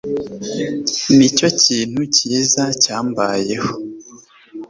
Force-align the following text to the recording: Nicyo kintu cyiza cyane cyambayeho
Nicyo 1.15 1.47
kintu 1.63 2.01
cyiza 2.15 2.63
cyane 2.65 2.75
cyambayeho 2.83 3.71